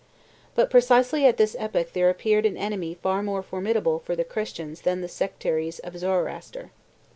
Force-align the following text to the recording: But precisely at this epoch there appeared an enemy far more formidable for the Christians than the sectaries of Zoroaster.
But 0.55 0.71
precisely 0.71 1.27
at 1.27 1.37
this 1.37 1.55
epoch 1.59 1.93
there 1.93 2.09
appeared 2.09 2.47
an 2.47 2.57
enemy 2.57 2.95
far 2.95 3.21
more 3.21 3.43
formidable 3.43 3.99
for 3.99 4.15
the 4.15 4.23
Christians 4.23 4.81
than 4.81 5.01
the 5.01 5.07
sectaries 5.07 5.77
of 5.77 5.95
Zoroaster. 5.95 6.71